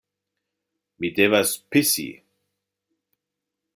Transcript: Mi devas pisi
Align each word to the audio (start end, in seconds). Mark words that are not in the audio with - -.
Mi 1.03 1.11
devas 1.19 1.53
pisi 1.75 2.07